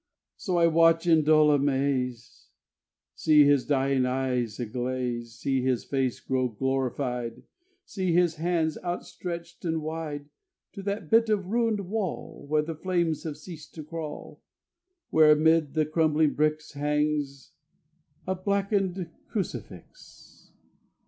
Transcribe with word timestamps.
So 0.35 0.57
I 0.57 0.65
watch 0.65 1.05
in 1.05 1.23
dull 1.23 1.51
amaze, 1.51 2.47
See 3.13 3.43
his 3.43 3.67
dying 3.67 4.03
eyes 4.07 4.59
a 4.59 4.65
glaze, 4.65 5.35
See 5.35 5.61
his 5.61 5.83
face 5.83 6.19
grow 6.19 6.47
glorified, 6.47 7.43
See 7.85 8.11
his 8.11 8.37
hands 8.37 8.79
outstretched 8.83 9.63
and 9.63 9.79
wide 9.83 10.27
To 10.73 10.81
that 10.81 11.11
bit 11.11 11.29
of 11.29 11.45
ruined 11.45 11.81
wall 11.81 12.47
Where 12.47 12.63
the 12.63 12.73
flames 12.73 13.21
have 13.25 13.37
ceased 13.37 13.75
to 13.75 13.83
crawl, 13.83 14.41
Where 15.11 15.31
amid 15.33 15.75
the 15.75 15.85
crumbling 15.85 16.33
bricks 16.33 16.71
Hangs 16.71 17.51
_A 18.27 18.43
BLACKENED 18.43 19.07
CRUCIFIX. 19.31 20.49